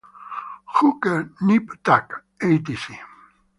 Hooker", 0.75 1.19
"Nip 1.45 1.65
Tuck", 1.85 2.07
ecc. 2.47 2.85